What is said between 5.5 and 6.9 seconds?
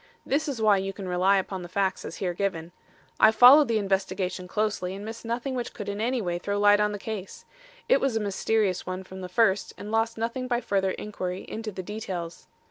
which could in any way throw light